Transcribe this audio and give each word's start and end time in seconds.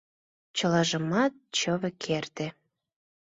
Чылажымат 0.57 1.33
чыве 1.57 1.89
керте! 2.03 2.47